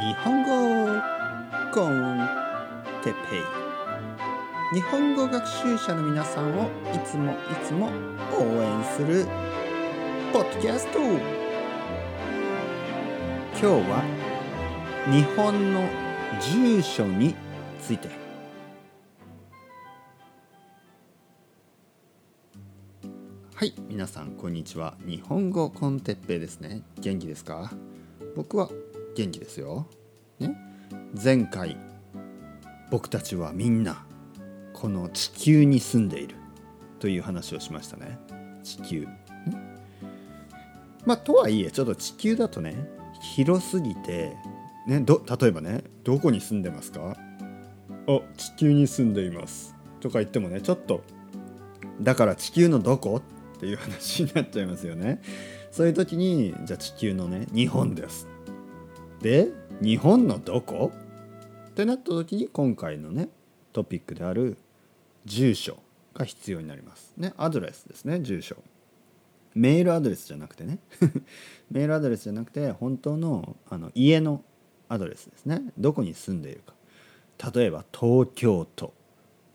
[0.00, 0.48] 日本語
[1.74, 2.26] コン
[3.04, 4.74] テペイ。
[4.74, 7.90] 日本語学習者の皆さんをいつもいつも
[8.32, 9.26] 応援する
[10.32, 11.00] ポッドキャスト。
[11.00, 11.18] 今
[13.58, 14.02] 日は
[15.12, 15.86] 日本の
[16.40, 17.34] 住所に
[17.78, 18.08] ついて。
[23.54, 24.94] はい皆さんこんにちは。
[25.04, 26.80] 日本語コンテッペイですね。
[27.00, 27.70] 元気ですか？
[28.34, 28.70] 僕は
[29.14, 29.88] 元気ですよ、
[30.38, 30.56] ね、
[31.22, 31.76] 前回
[32.90, 34.04] 僕たちはみんな
[34.72, 36.36] この地球に住んでいる。
[36.98, 38.18] という話をしましたね。
[38.62, 39.06] 地球、
[41.06, 42.74] まあとはいえちょっと地球だとね
[43.34, 44.36] 広すぎて
[44.86, 45.00] ね？
[45.00, 47.16] ど例えばねどこに住んでますか？
[48.06, 49.74] あ地球に住んでいます。
[50.00, 51.02] とか言ってもねちょっと
[52.02, 53.22] だから地球のどこ？
[53.56, 55.22] っていう話になっちゃいますよね。
[55.70, 58.28] そういう時にじゃあ地球のね日本です。
[59.20, 59.48] で
[59.80, 60.92] 日本のどこ？
[61.70, 63.28] ってなった時に今回のね
[63.72, 64.56] トピックである
[65.24, 65.78] 住所
[66.14, 67.12] が必要になります。
[67.16, 68.56] ねアドレスですね住所。
[69.54, 70.78] メールアドレスじゃなくてね。
[71.70, 74.42] メールアドレスじゃなくて本当のあの家の
[74.88, 75.72] アドレスですね。
[75.78, 76.74] どこに住んでいるか。
[77.54, 78.94] 例えば東京都。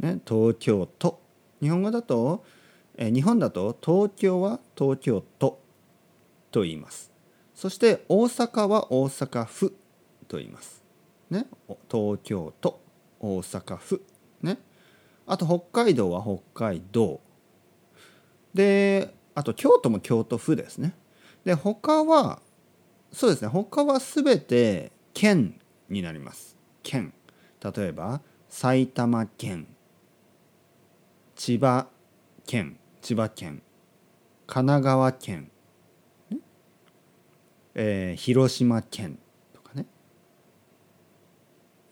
[0.00, 1.20] ね東京都。
[1.60, 2.44] 日本語だと
[2.96, 5.60] え日本だと東京は東京都
[6.50, 7.12] と言います。
[7.58, 9.74] そして大阪は大阪府
[10.28, 10.84] と言います。
[11.28, 11.44] ね。
[11.90, 12.80] 東京都
[13.18, 14.00] 大阪府。
[14.42, 14.58] ね。
[15.26, 17.20] あと北海道は北海道。
[18.54, 20.94] であと京都も京都府ですね。
[21.44, 22.40] で他は
[23.12, 23.48] そうですね。
[23.48, 26.56] 他は全て県になります。
[26.84, 27.12] 県。
[27.60, 29.66] 例えば埼玉県
[31.34, 31.88] 千葉
[32.46, 33.62] 県千葉県
[34.46, 35.50] 神奈川県、
[37.80, 39.20] えー、広島県
[39.52, 39.86] とかね。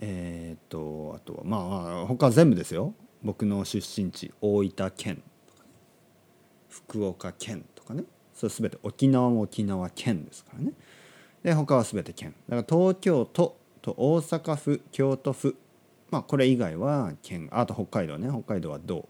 [0.00, 2.92] えっ、とあとはまあ他全部ですよ。
[3.22, 5.70] 僕の出身地大分県とか、ね、
[6.68, 8.02] 福岡県とかね。
[8.34, 10.72] それ全て沖縄も沖縄県ですからね。
[11.44, 12.34] で他は全て県。
[12.48, 15.56] だから東京都と大阪府京都府。
[16.10, 17.48] まあこれ以外は県。
[17.52, 18.28] あと北海道ね。
[18.28, 19.08] 北海道は道。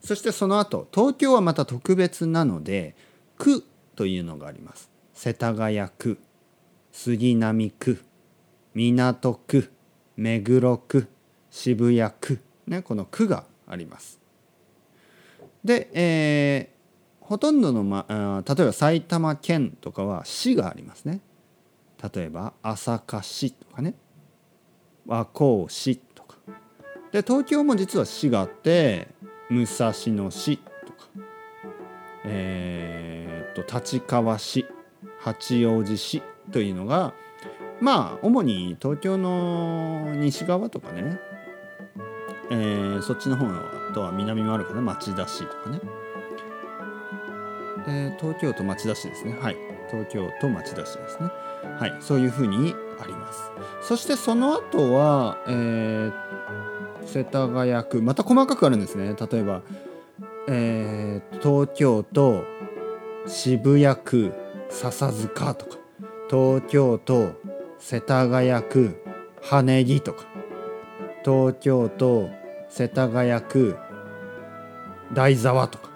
[0.00, 2.96] そしてその後東京はまた特別なので
[3.36, 3.62] 区
[3.94, 4.95] というのがあります。
[5.16, 6.18] 世田谷区
[6.92, 8.04] 杉並区
[8.74, 9.72] 港区
[10.14, 11.08] 目黒区
[11.50, 14.20] 渋谷区ねこの区があります。
[15.64, 21.22] で、えー、ほとんどの、ま、あ例えば埼玉県とかは市がありますね。
[22.14, 23.94] 例えば朝霞市とかね。
[25.06, 26.36] 和光市とか。
[27.10, 29.08] で東京も実は市があって
[29.48, 31.08] 武蔵野市とか。
[32.26, 34.66] えー、っと立川市。
[35.26, 36.22] 八王子市
[36.52, 37.12] というのが
[37.80, 41.18] まあ主に東京の西側とかね、
[42.50, 43.46] えー、そっちの方
[43.92, 45.80] とは南もあるかな町田市とかね、
[47.88, 49.36] えー、東京都町田市ですね。
[49.40, 49.56] はい。
[49.90, 51.28] 東京都町田市ですね。
[51.78, 51.96] はい。
[52.00, 53.50] そういうふうにあります。
[53.82, 56.12] そしてその後はえー、
[57.04, 58.00] 世田谷区。
[58.00, 59.16] また細かくあるんですね。
[59.30, 59.62] 例えば、
[60.48, 62.44] えー、東京都
[63.26, 64.45] 渋谷区。
[64.70, 65.78] 笹塚とか
[66.28, 67.32] 東京都
[67.78, 69.02] 世田谷区
[69.42, 70.24] 羽木とか
[71.24, 72.30] 東京都
[72.68, 73.76] 世田谷区
[75.12, 75.90] 台沢とか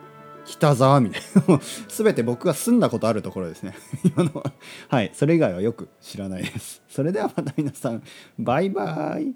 [0.45, 1.61] 北沢みたいな。
[1.89, 3.75] 全て僕が住んだことあるところですね。
[4.05, 4.53] 今のは。
[4.89, 6.83] はいそれ以外はよく知らないです。
[6.89, 8.03] それではまた皆さん
[8.39, 9.35] バイバイ。